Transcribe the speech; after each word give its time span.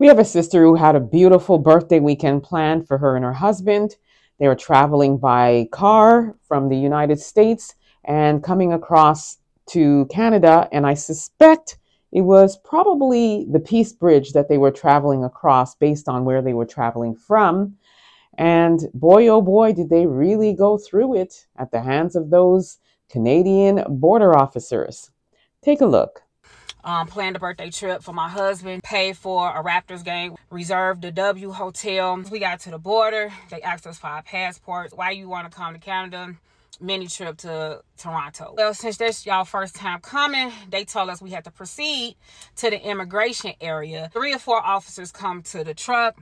We 0.00 0.06
have 0.06 0.18
a 0.18 0.24
sister 0.24 0.62
who 0.62 0.76
had 0.76 0.96
a 0.96 1.00
beautiful 1.00 1.58
birthday 1.58 2.00
weekend 2.00 2.42
planned 2.42 2.88
for 2.88 2.96
her 2.96 3.16
and 3.16 3.24
her 3.24 3.34
husband. 3.34 3.96
They 4.38 4.48
were 4.48 4.54
traveling 4.54 5.18
by 5.18 5.68
car 5.72 6.36
from 6.48 6.70
the 6.70 6.78
United 6.78 7.20
States 7.20 7.74
and 8.06 8.42
coming 8.42 8.72
across 8.72 9.36
to 9.72 10.06
Canada. 10.06 10.70
And 10.72 10.86
I 10.86 10.94
suspect 10.94 11.76
it 12.12 12.22
was 12.22 12.56
probably 12.56 13.46
the 13.52 13.60
Peace 13.60 13.92
Bridge 13.92 14.32
that 14.32 14.48
they 14.48 14.56
were 14.56 14.70
traveling 14.70 15.22
across 15.22 15.74
based 15.74 16.08
on 16.08 16.24
where 16.24 16.40
they 16.40 16.54
were 16.54 16.64
traveling 16.64 17.14
from. 17.14 17.76
And 18.38 18.80
boy, 18.94 19.28
oh 19.28 19.42
boy, 19.42 19.74
did 19.74 19.90
they 19.90 20.06
really 20.06 20.54
go 20.54 20.78
through 20.78 21.16
it 21.16 21.46
at 21.58 21.72
the 21.72 21.82
hands 21.82 22.16
of 22.16 22.30
those 22.30 22.78
Canadian 23.10 23.84
border 23.86 24.34
officers. 24.34 25.10
Take 25.62 25.82
a 25.82 25.86
look 25.86 26.22
um, 26.84 27.06
planned 27.06 27.36
a 27.36 27.38
birthday 27.38 27.70
trip 27.70 28.02
for 28.02 28.12
my 28.12 28.28
husband, 28.28 28.82
paid 28.82 29.16
for 29.16 29.48
a 29.48 29.62
Raptors 29.62 30.04
game, 30.04 30.36
reserved 30.50 31.02
the 31.02 31.10
W 31.10 31.50
hotel. 31.50 32.22
We 32.30 32.38
got 32.38 32.60
to 32.60 32.70
the 32.70 32.78
border. 32.78 33.32
They 33.50 33.62
asked 33.62 33.86
us 33.86 33.98
for 33.98 34.08
our 34.08 34.22
passports. 34.22 34.92
Why 34.94 35.10
you 35.10 35.28
want 35.28 35.50
to 35.50 35.56
come 35.56 35.74
to 35.74 35.80
Canada? 35.80 36.34
Mini 36.82 37.08
trip 37.08 37.36
to 37.38 37.82
Toronto. 37.98 38.54
Well, 38.56 38.72
since 38.72 38.96
this 38.96 39.26
y'all 39.26 39.44
first 39.44 39.74
time 39.74 40.00
coming, 40.00 40.50
they 40.70 40.84
told 40.84 41.10
us 41.10 41.20
we 41.20 41.30
had 41.30 41.44
to 41.44 41.50
proceed 41.50 42.16
to 42.56 42.70
the 42.70 42.80
immigration 42.80 43.52
area. 43.60 44.10
Three 44.14 44.32
or 44.32 44.38
four 44.38 44.64
officers 44.64 45.12
come 45.12 45.42
to 45.42 45.62
the 45.62 45.74
truck 45.74 46.16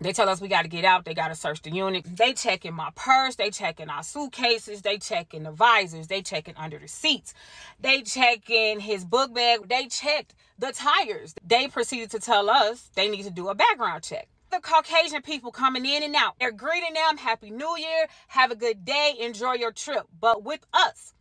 they 0.00 0.12
tell 0.12 0.28
us 0.28 0.40
we 0.40 0.48
got 0.48 0.62
to 0.62 0.68
get 0.68 0.84
out. 0.84 1.04
They 1.06 1.14
got 1.14 1.28
to 1.28 1.34
search 1.34 1.62
the 1.62 1.70
unit. 1.70 2.04
They 2.06 2.34
checking 2.34 2.74
my 2.74 2.90
purse. 2.94 3.36
They 3.36 3.50
checking 3.50 3.88
our 3.88 4.02
suitcases. 4.02 4.82
They 4.82 4.98
checking 4.98 5.44
the 5.44 5.52
visors. 5.52 6.08
They 6.08 6.22
checking 6.22 6.54
under 6.56 6.78
the 6.78 6.88
seats. 6.88 7.34
They 7.80 8.02
checking 8.02 8.80
his 8.80 9.04
book 9.04 9.34
bag. 9.34 9.68
They 9.68 9.86
checked 9.86 10.34
the 10.58 10.72
tires. 10.72 11.34
They 11.46 11.68
proceeded 11.68 12.10
to 12.12 12.20
tell 12.20 12.50
us 12.50 12.90
they 12.94 13.08
need 13.08 13.24
to 13.24 13.30
do 13.30 13.48
a 13.48 13.54
background 13.54 14.04
check. 14.04 14.28
The 14.50 14.60
Caucasian 14.60 15.22
people 15.22 15.50
coming 15.50 15.86
in 15.86 16.02
and 16.02 16.14
out. 16.14 16.34
They're 16.38 16.52
greeting 16.52 16.94
them. 16.94 17.16
Happy 17.16 17.50
New 17.50 17.76
Year. 17.78 18.06
Have 18.28 18.50
a 18.50 18.56
good 18.56 18.84
day. 18.84 19.14
Enjoy 19.20 19.54
your 19.54 19.72
trip. 19.72 20.04
But 20.20 20.44
with 20.44 20.60
us, 20.74 21.14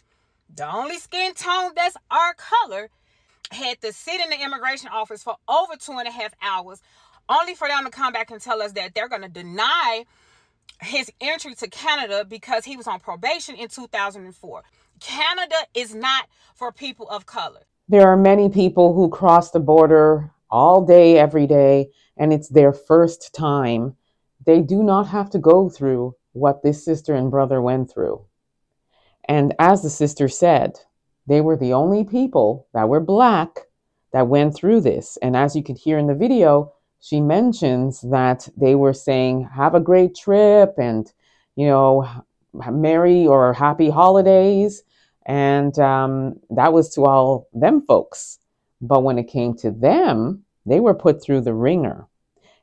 the 0.54 0.72
only 0.74 0.98
skin 1.00 1.34
tone 1.34 1.72
that's 1.76 1.98
our 2.12 2.34
color 2.36 2.90
had 3.52 3.82
to 3.82 3.94
sit 3.94 4.22
in 4.22 4.30
the 4.30 4.44
immigration 4.44 4.90
office 4.94 5.24
for 5.24 5.36
over 5.48 5.76
two 5.80 5.94
and 5.94 6.08
a 6.08 6.12
half 6.12 6.34
hours 6.42 6.82
only 7.30 7.56
for 7.56 7.68
them 7.68 7.86
to 7.86 7.92
come 7.92 8.14
back 8.14 8.32
and 8.32 8.42
tell 8.42 8.62
us 8.62 8.74
that 8.74 8.94
they're 8.94 9.10
going 9.10 9.22
to 9.22 9.30
deny 9.30 10.06
his 10.82 11.12
entry 11.22 11.56
to 11.56 11.70
Canada 11.70 12.26
because 12.26 12.66
he 12.66 12.78
was 12.78 12.88
on 12.88 13.00
probation 13.00 13.56
in 13.56 13.68
2004. 13.68 14.64
Canada 15.00 15.56
is 15.74 15.94
not 15.94 16.28
for 16.54 16.72
people 16.72 17.08
of 17.10 17.26
color. 17.26 17.62
There 17.88 18.08
are 18.08 18.18
many 18.18 18.50
people 18.50 18.94
who 18.94 19.10
cross 19.10 19.52
the 19.52 19.60
border 19.60 20.32
all 20.50 20.86
day, 20.86 21.18
every 21.18 21.48
day, 21.48 21.90
and 22.18 22.34
it's 22.34 22.50
their 22.50 22.74
first 22.74 23.34
time. 23.34 23.96
They 24.46 24.62
do 24.62 24.84
not 24.84 25.08
have 25.08 25.30
to 25.32 25.40
go 25.40 25.70
through 25.70 26.16
what 26.34 26.64
this 26.64 26.84
sister 26.84 27.14
and 27.14 27.32
brother 27.32 27.62
went 27.62 27.92
through. 27.92 28.26
And 29.28 29.54
as 29.60 29.82
the 29.82 29.90
sister 29.90 30.28
said, 30.28 30.80
they 31.28 31.42
were 31.42 31.58
the 31.58 31.74
only 31.74 32.04
people 32.04 32.68
that 32.74 32.90
were 32.90 33.00
black 33.00 33.62
that 34.12 34.28
went 34.28 34.56
through 34.56 34.82
this. 34.82 35.18
And 35.22 35.36
as 35.36 35.56
you 35.56 35.64
could 35.64 35.78
hear 35.78 35.98
in 35.98 36.08
the 36.08 36.14
video, 36.14 36.74
she 37.02 37.22
mentions 37.22 38.02
that 38.02 38.48
they 38.58 38.76
were 38.76 38.94
saying, 38.94 39.50
have 39.56 39.76
a 39.76 39.80
great 39.80 40.16
trip 40.16 40.76
and, 40.78 41.12
you 41.56 41.68
know, 41.68 42.08
merry 42.54 43.28
or 43.28 43.54
happy 43.54 43.90
holidays. 43.90 44.84
And 45.26 45.78
um, 45.80 46.40
that 46.50 46.74
was 46.74 46.90
to 46.96 47.06
all 47.06 47.48
them 47.54 47.82
folks. 47.82 48.40
But 48.82 49.04
when 49.04 49.18
it 49.18 49.28
came 49.28 49.56
to 49.58 49.72
them, 49.72 50.44
they 50.66 50.80
were 50.80 50.94
put 50.94 51.22
through 51.22 51.42
the 51.42 51.54
ringer. 51.54 52.08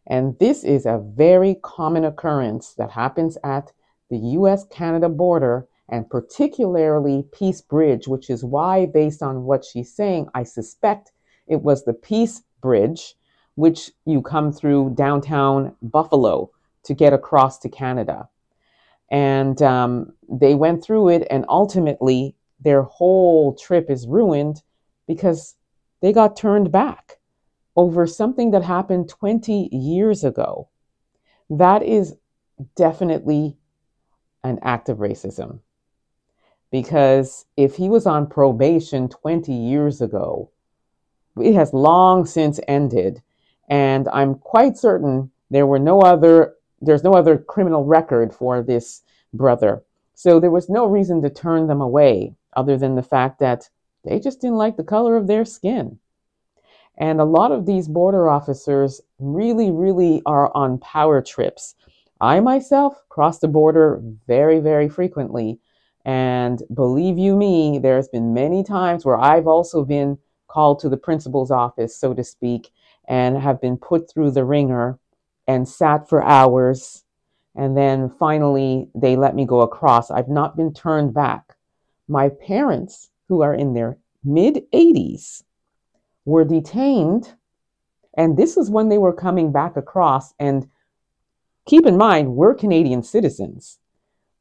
And 0.07 0.37
this 0.39 0.65
is 0.65 0.87
a 0.87 1.03
very 1.05 1.57
common 1.63 2.05
occurrence 2.05 2.75
that 2.75 2.91
happens 2.91 3.39
at 3.45 3.73
the 4.11 4.19
US 4.19 4.65
Canada 4.67 5.09
border 5.09 5.67
and 5.89 6.09
particularly 6.09 7.25
Peace 7.33 7.61
Bridge, 7.61 8.09
which 8.09 8.31
is 8.31 8.45
why, 8.45 8.87
based 8.87 9.23
on 9.23 9.45
what 9.45 9.65
she's 9.65 9.95
saying, 9.95 10.29
I 10.35 10.43
suspect 10.43 11.13
it 11.47 11.63
was 11.63 11.85
the 11.85 11.93
Peace 11.93 12.43
Bridge 12.61 13.15
which 13.55 13.91
you 14.05 14.23
come 14.23 14.53
through 14.53 14.95
downtown 14.95 15.75
Buffalo 15.83 16.51
to 16.85 16.95
get 16.95 17.13
across 17.13 17.59
to 17.59 17.69
Canada. 17.69 18.29
And 19.11 19.61
um, 19.63 20.13
they 20.29 20.55
went 20.55 20.83
through 20.83 21.11
it, 21.11 21.27
and 21.31 21.45
ultimately, 21.49 22.35
their 22.61 22.83
whole 22.83 23.55
trip 23.55 23.91
is 23.91 24.07
ruined 24.07 24.63
because 25.07 25.57
they 26.01 26.13
got 26.13 26.37
turned 26.37 26.73
back 26.73 27.19
over 27.77 28.07
something 28.07 28.51
that 28.53 28.63
happened 28.63 29.09
20 29.09 29.69
years 29.73 30.25
ago. 30.25 30.69
That 31.51 31.83
is 31.83 32.17
definitely 32.77 33.57
an 34.45 34.59
act 34.63 34.89
of 34.89 34.99
racism. 34.99 35.61
Because 36.71 37.45
if 37.57 37.77
he 37.77 37.89
was 37.89 38.07
on 38.07 38.27
probation 38.27 39.09
20 39.09 39.53
years 39.53 40.01
ago, 40.01 40.51
it 41.37 41.55
has 41.55 41.73
long 41.73 42.25
since 42.25 42.59
ended 42.67 43.23
and 43.69 44.09
I'm 44.09 44.37
quite 44.37 44.77
certain 44.77 45.31
there 45.51 45.67
were 45.67 45.79
no 45.79 46.01
other 46.01 46.55
there's 46.81 47.05
no 47.05 47.15
other 47.15 47.39
criminal 47.39 47.85
record 47.85 48.35
for 48.35 48.63
this 48.63 49.03
brother. 49.33 49.85
So 50.15 50.41
there 50.41 50.51
was 50.51 50.69
no 50.69 50.87
reason 50.87 51.23
to 51.23 51.31
turn 51.31 51.69
them 51.69 51.81
away 51.81 52.35
other 52.55 52.77
than 52.77 52.97
the 52.97 53.03
fact 53.03 53.39
that 53.39 53.69
they 54.05 54.19
just 54.19 54.41
didn't 54.41 54.57
like 54.57 54.77
the 54.77 54.85
color 54.85 55.17
of 55.17 55.29
their 55.29 55.45
skin. 55.45 55.99
And 56.99 57.21
a 57.21 57.25
lot 57.25 57.53
of 57.53 57.67
these 57.67 57.89
border 57.89 58.29
officers 58.29 59.01
really, 59.19 59.71
really 59.71 60.23
are 60.27 60.55
on 60.55 60.79
power 60.79 61.23
trips. 61.23 61.75
I 62.21 62.41
myself 62.41 63.03
cross 63.09 63.39
the 63.39 63.49
border 63.49 64.03
very, 64.27 64.61
very 64.61 64.89
frequently. 64.89 65.59
And 66.05 66.63
believe 66.75 67.17
you 67.17 67.37
me, 67.37 67.79
there's 67.79 68.09
been 68.09 68.35
many 68.35 68.65
times 68.65 69.05
where 69.05 69.17
I've 69.17 69.47
also 69.47 69.85
been 69.85 70.19
called 70.49 70.81
to 70.81 70.89
the 70.89 70.97
principal's 70.97 71.51
office, 71.51 71.97
so 71.97 72.13
to 72.13 72.23
speak, 72.23 72.71
and 73.13 73.37
have 73.37 73.61
been 73.61 73.77
put 73.77 74.11
through 74.11 74.31
the 74.31 74.43
ringer 74.43 74.99
and 75.47 75.69
sat 75.69 76.09
for 76.09 76.25
hours. 76.25 77.05
And 77.55 77.77
then 77.77 78.09
finally, 78.19 78.89
they 78.95 79.17
let 79.17 79.35
me 79.35 79.45
go 79.45 79.61
across. 79.61 80.11
I've 80.11 80.31
not 80.31 80.57
been 80.57 80.73
turned 80.73 81.13
back. 81.13 81.55
My 82.09 82.31
parents, 82.31 83.11
who 83.29 83.43
are 83.43 83.53
in 83.53 83.75
their 83.75 83.99
mid 84.25 84.63
80s, 84.73 85.43
were 86.25 86.47
detained. 86.47 87.35
And 88.17 88.39
this 88.39 88.57
is 88.57 88.71
when 88.71 88.89
they 88.89 88.97
were 88.97 89.13
coming 89.13 89.53
back 89.53 89.77
across. 89.77 90.33
And 90.39 90.71
keep 91.67 91.85
in 91.85 91.99
mind, 91.99 92.35
we're 92.35 92.55
Canadian 92.55 93.03
citizens. 93.03 93.79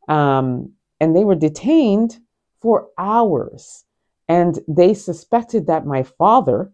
Um, 0.07 0.71
and 1.01 1.13
they 1.13 1.25
were 1.25 1.35
detained 1.35 2.19
for 2.61 2.87
hours. 2.97 3.83
And 4.29 4.59
they 4.65 4.93
suspected 4.93 5.67
that 5.67 5.85
my 5.85 6.03
father, 6.03 6.71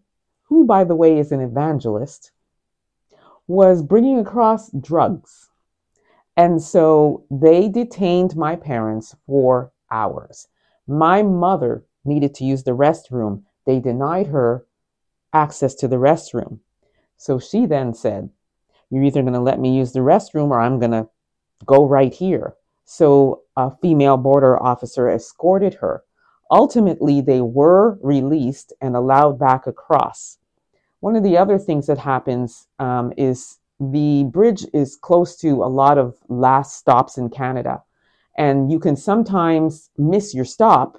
who, 0.48 0.64
by 0.64 0.84
the 0.84 0.96
way, 0.96 1.18
is 1.18 1.32
an 1.32 1.40
evangelist, 1.40 2.32
was 3.46 3.82
bringing 3.82 4.18
across 4.18 4.70
drugs. 4.70 5.48
And 6.36 6.62
so 6.62 7.24
they 7.30 7.68
detained 7.68 8.36
my 8.36 8.56
parents 8.56 9.16
for 9.26 9.72
hours. 9.90 10.48
My 10.86 11.22
mother 11.22 11.84
needed 12.04 12.34
to 12.36 12.44
use 12.44 12.62
the 12.62 12.76
restroom. 12.76 13.42
They 13.66 13.80
denied 13.80 14.28
her 14.28 14.66
access 15.32 15.74
to 15.76 15.88
the 15.88 15.96
restroom. 15.96 16.60
So 17.16 17.38
she 17.38 17.66
then 17.66 17.92
said, 17.92 18.30
You're 18.90 19.04
either 19.04 19.22
going 19.22 19.34
to 19.34 19.40
let 19.40 19.60
me 19.60 19.76
use 19.76 19.92
the 19.92 20.00
restroom 20.00 20.50
or 20.50 20.60
I'm 20.60 20.78
going 20.78 20.92
to 20.92 21.08
go 21.66 21.84
right 21.84 22.14
here. 22.14 22.54
So 22.84 23.42
a 23.56 23.70
female 23.82 24.16
border 24.16 24.60
officer 24.62 25.10
escorted 25.10 25.74
her. 25.74 26.04
Ultimately, 26.50 27.20
they 27.20 27.40
were 27.40 27.98
released 28.02 28.72
and 28.80 28.96
allowed 28.96 29.38
back 29.38 29.66
across. 29.66 30.38
One 31.00 31.14
of 31.14 31.22
the 31.22 31.36
other 31.36 31.58
things 31.58 31.86
that 31.86 31.98
happens 31.98 32.66
um, 32.78 33.12
is 33.16 33.58
the 33.78 34.24
bridge 34.24 34.66
is 34.72 34.96
close 34.96 35.36
to 35.36 35.62
a 35.62 35.66
lot 35.66 35.98
of 35.98 36.16
last 36.28 36.76
stops 36.76 37.18
in 37.18 37.30
Canada. 37.30 37.82
And 38.36 38.70
you 38.72 38.78
can 38.78 38.96
sometimes 38.96 39.90
miss 39.96 40.34
your 40.34 40.44
stop 40.44 40.98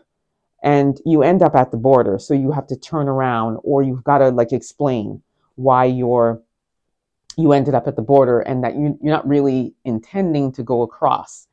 and 0.62 1.00
you 1.06 1.24
end 1.24 1.41
up 1.41 1.56
at 1.56 1.71
the 1.71 1.77
border. 1.77 2.19
So 2.19 2.33
you 2.33 2.51
have 2.51 2.68
to 2.68 2.75
turn 2.75 3.07
around 3.07 3.57
or 3.63 3.81
you've 3.81 4.03
got 4.03 4.19
to 4.19 4.29
like 4.29 4.51
explain 4.53 5.21
why 5.56 5.85
you're 5.85 6.41
you 7.38 7.53
ended 7.53 7.74
up 7.74 7.88
at 7.88 7.95
the 7.95 8.01
border 8.01 8.41
and 8.41 8.63
that 8.65 8.75
you, 8.75 8.97
you're 9.01 9.13
not 9.13 9.27
really 9.27 9.74
intending 9.85 10.51
to 10.51 10.63
go 10.63 10.81
across. 10.81 11.47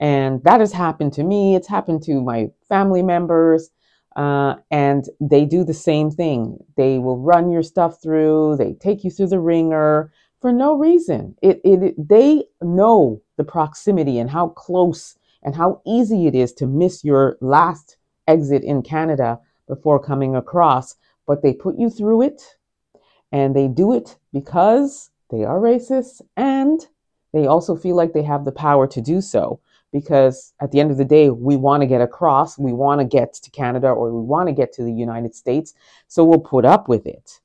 And 0.00 0.42
that 0.44 0.60
has 0.60 0.72
happened 0.72 1.12
to 1.14 1.24
me. 1.24 1.56
It's 1.56 1.68
happened 1.68 2.02
to 2.04 2.20
my 2.22 2.50
family 2.68 3.02
members. 3.02 3.70
Uh, 4.16 4.56
and 4.70 5.06
they 5.20 5.44
do 5.46 5.64
the 5.64 5.74
same 5.74 6.10
thing. 6.10 6.58
They 6.76 6.98
will 6.98 7.18
run 7.18 7.50
your 7.50 7.62
stuff 7.62 8.02
through, 8.02 8.56
they 8.56 8.74
take 8.74 9.04
you 9.04 9.10
through 9.10 9.28
the 9.28 9.40
ringer 9.40 10.12
for 10.40 10.52
no 10.52 10.76
reason. 10.76 11.36
It, 11.42 11.60
it, 11.64 11.82
it, 11.82 12.08
they 12.08 12.44
know 12.62 13.22
the 13.36 13.44
proximity 13.44 14.18
and 14.18 14.30
how 14.30 14.48
close 14.50 15.16
and 15.42 15.56
how 15.56 15.82
easy 15.86 16.26
it 16.26 16.34
is 16.34 16.52
to 16.54 16.66
miss 16.66 17.04
your 17.04 17.38
last 17.40 17.96
exit 18.28 18.64
in 18.64 18.82
Canada 18.82 19.40
before 19.68 20.00
coming 20.02 20.36
across, 20.36 20.96
but 21.26 21.42
they 21.42 21.52
put 21.52 21.78
you 21.78 21.90
through 21.90 22.22
it 22.22 22.42
And 23.32 23.54
they 23.54 23.68
do 23.68 23.94
it 23.94 24.18
because 24.32 25.10
they 25.30 25.44
are 25.44 25.58
racist 25.60 26.22
and 26.36 26.86
they 27.32 27.46
also 27.46 27.76
feel 27.76 27.96
like 27.96 28.12
they 28.12 28.22
have 28.22 28.44
the 28.44 28.52
power 28.52 28.86
to 28.88 29.00
do 29.00 29.20
so 29.20 29.60
because 29.92 30.52
at 30.60 30.70
the 30.70 30.80
end 30.80 30.90
of 30.90 30.96
the 30.96 31.04
day, 31.04 31.30
we 31.30 31.56
want 31.56 31.82
to 31.82 31.86
get 31.86 32.00
across, 32.00 32.58
we 32.58 32.72
want 32.72 33.00
to 33.00 33.04
get 33.04 33.34
to 33.34 33.50
Canada 33.50 33.88
or 33.88 34.12
we 34.12 34.20
want 34.20 34.48
to 34.48 34.52
get 34.52 34.72
to 34.74 34.82
the 34.82 34.92
United 34.92 35.34
States. 35.34 35.74
So 36.08 36.24
we'll 36.24 36.40
put 36.40 36.64
up 36.64 36.88
with 36.88 37.06
it. 37.06 37.40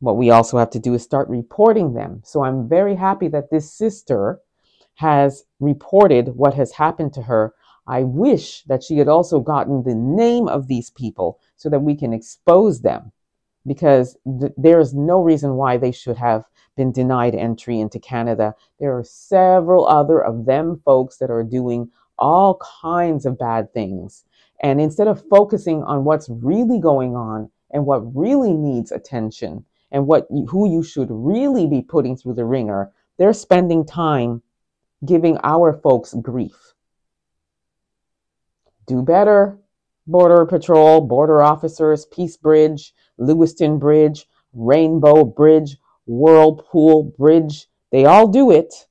What 0.00 0.16
we 0.16 0.30
also 0.30 0.58
have 0.58 0.70
to 0.70 0.78
do 0.78 0.94
is 0.94 1.02
start 1.02 1.28
reporting 1.28 1.94
them. 1.94 2.22
So 2.24 2.44
I'm 2.44 2.68
very 2.68 2.94
happy 2.94 3.28
that 3.28 3.50
this 3.50 3.72
sister 3.72 4.40
has 4.94 5.44
reported 5.60 6.28
what 6.28 6.54
has 6.54 6.72
happened 6.72 7.12
to 7.14 7.22
her. 7.22 7.54
I 7.86 8.04
wish 8.04 8.62
that 8.64 8.82
she 8.82 8.98
had 8.98 9.08
also 9.08 9.40
gotten 9.40 9.82
the 9.82 9.94
name 9.94 10.46
of 10.46 10.68
these 10.68 10.90
people 10.90 11.40
so 11.56 11.68
that 11.70 11.80
we 11.80 11.96
can 11.96 12.12
expose 12.12 12.80
them 12.80 13.12
because 13.68 14.16
th- 14.40 14.52
there 14.56 14.80
is 14.80 14.94
no 14.94 15.22
reason 15.22 15.54
why 15.54 15.76
they 15.76 15.92
should 15.92 16.16
have 16.16 16.44
been 16.76 16.90
denied 16.90 17.34
entry 17.34 17.78
into 17.78 18.00
Canada. 18.00 18.54
There 18.80 18.96
are 18.96 19.04
several 19.04 19.86
other 19.86 20.20
of 20.20 20.46
them 20.46 20.80
folks 20.84 21.18
that 21.18 21.30
are 21.30 21.44
doing 21.44 21.90
all 22.18 22.60
kinds 22.82 23.26
of 23.26 23.38
bad 23.38 23.72
things. 23.72 24.24
And 24.60 24.80
instead 24.80 25.06
of 25.06 25.28
focusing 25.28 25.82
on 25.84 26.04
what's 26.04 26.28
really 26.28 26.80
going 26.80 27.14
on 27.14 27.50
and 27.70 27.86
what 27.86 28.16
really 28.16 28.52
needs 28.52 28.90
attention 28.90 29.64
and 29.92 30.06
what 30.06 30.26
you, 30.30 30.46
who 30.46 30.68
you 30.68 30.82
should 30.82 31.08
really 31.10 31.66
be 31.66 31.82
putting 31.82 32.16
through 32.16 32.34
the 32.34 32.44
ringer, 32.44 32.90
they're 33.18 33.32
spending 33.32 33.84
time 33.84 34.42
giving 35.04 35.38
our 35.44 35.72
folks 35.72 36.14
grief. 36.14 36.74
Do 38.86 39.02
better, 39.02 39.58
Border 40.06 40.46
Patrol, 40.46 41.02
border 41.02 41.42
officers, 41.42 42.06
Peace 42.06 42.36
Bridge, 42.36 42.94
Lewiston 43.18 43.78
Bridge, 43.78 44.28
Rainbow 44.52 45.24
Bridge, 45.24 45.76
Whirlpool 46.06 47.14
Bridge. 47.18 47.66
They 47.90 48.04
all 48.04 48.28
do 48.28 48.50
it. 48.50 48.86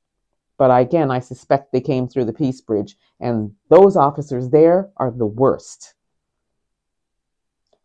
But 0.58 0.70
again, 0.70 1.12
I 1.12 1.20
suspect 1.20 1.72
they 1.72 1.82
came 1.82 2.08
through 2.08 2.26
the 2.26 2.34
Peace 2.34 2.62
Bridge, 2.62 2.98
and 3.20 3.54
those 3.70 3.96
officers 3.96 4.50
there 4.50 4.90
are 4.98 5.12
the 5.12 5.26
worst. 5.26 5.94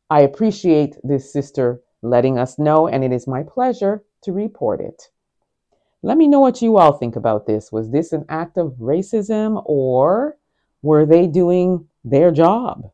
I 0.09 0.23
appreciate 0.23 0.97
this 1.03 1.33
sister 1.33 1.83
letting 2.03 2.39
us 2.39 2.59
know, 2.59 2.89
and 2.89 3.05
it 3.05 3.13
is 3.13 3.27
my 3.27 3.43
pleasure 3.43 4.05
to 4.23 4.33
report 4.33 4.81
it. 4.81 5.11
Let 6.03 6.19
me 6.19 6.27
know 6.27 6.41
what 6.41 6.61
you 6.63 6.79
all 6.79 6.93
think 6.93 7.15
about 7.15 7.47
this. 7.47 7.71
Was 7.71 7.91
this 7.91 8.13
an 8.13 8.25
act 8.29 8.57
of 8.59 8.73
racism, 8.81 9.63
or 9.65 10.37
were 10.83 11.07
they 11.07 11.27
doing 11.27 11.89
their 12.05 12.31
job? 12.31 12.91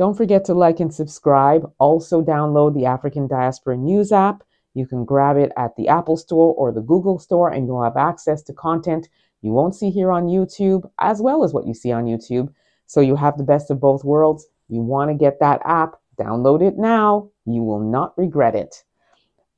Don't 0.00 0.16
forget 0.16 0.46
to 0.46 0.54
like 0.54 0.80
and 0.80 0.92
subscribe. 0.92 1.70
Also, 1.78 2.22
download 2.22 2.74
the 2.74 2.86
African 2.86 3.28
Diaspora 3.28 3.76
News 3.76 4.12
app. 4.12 4.42
You 4.72 4.86
can 4.86 5.04
grab 5.04 5.36
it 5.36 5.52
at 5.58 5.76
the 5.76 5.88
Apple 5.88 6.16
Store 6.16 6.54
or 6.54 6.72
the 6.72 6.80
Google 6.80 7.18
Store, 7.18 7.50
and 7.50 7.66
you'll 7.66 7.84
have 7.84 7.98
access 7.98 8.42
to 8.44 8.54
content 8.54 9.10
you 9.42 9.52
won't 9.52 9.74
see 9.74 9.90
here 9.90 10.10
on 10.10 10.26
YouTube, 10.26 10.88
as 10.98 11.20
well 11.20 11.44
as 11.44 11.52
what 11.52 11.66
you 11.66 11.74
see 11.74 11.92
on 11.92 12.06
YouTube. 12.06 12.48
So 12.86 13.02
you 13.02 13.14
have 13.16 13.36
the 13.36 13.44
best 13.44 13.70
of 13.70 13.78
both 13.78 14.02
worlds. 14.02 14.46
You 14.68 14.80
want 14.80 15.10
to 15.10 15.14
get 15.14 15.38
that 15.40 15.60
app, 15.66 15.96
download 16.18 16.62
it 16.62 16.78
now. 16.78 17.28
You 17.44 17.62
will 17.62 17.80
not 17.80 18.16
regret 18.16 18.54
it. 18.54 18.84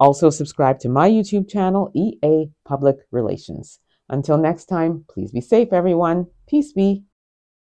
Also, 0.00 0.28
subscribe 0.28 0.80
to 0.80 0.88
my 0.88 1.08
YouTube 1.08 1.48
channel, 1.48 1.92
EA 1.94 2.50
Public 2.64 2.96
Relations. 3.12 3.78
Until 4.08 4.38
next 4.38 4.64
time, 4.64 5.04
please 5.08 5.30
be 5.30 5.40
safe, 5.40 5.72
everyone. 5.72 6.26
Peace 6.48 6.72
be. 6.72 7.04